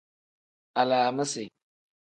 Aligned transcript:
Alaamisi. 0.81 1.43